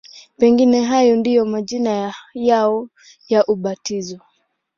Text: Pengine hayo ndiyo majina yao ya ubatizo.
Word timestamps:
Pengine 0.37 0.81
hayo 0.83 1.15
ndiyo 1.15 1.45
majina 1.45 2.13
yao 2.33 2.89
ya 3.29 3.45
ubatizo. 3.45 4.19